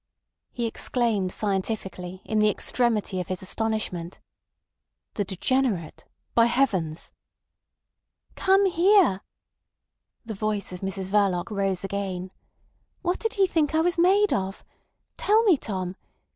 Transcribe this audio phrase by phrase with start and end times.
[0.51, 4.19] He exclaimed scientifically, in the extremity of his astonishment:
[5.13, 7.13] "The degenerate—by heavens!"
[8.35, 9.21] "Come here."
[10.25, 12.31] The voice of Mrs Verloc rose again.
[13.03, 14.65] "What did he think I was made of?
[15.17, 15.95] Tell me, Tom.